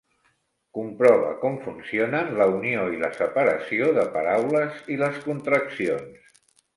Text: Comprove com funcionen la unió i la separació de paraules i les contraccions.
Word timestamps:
Comprove 0.75 1.33
com 1.41 1.57
funcionen 1.65 2.31
la 2.39 2.47
unió 2.53 2.85
i 2.95 3.01
la 3.03 3.11
separació 3.17 3.91
de 3.99 4.07
paraules 4.15 4.81
i 4.97 4.97
les 5.03 5.21
contraccions. 5.27 6.33